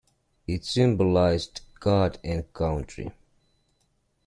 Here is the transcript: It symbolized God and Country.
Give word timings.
It 0.47 0.65
symbolized 0.65 1.61
God 1.79 2.17
and 2.23 2.51
Country. 2.53 3.11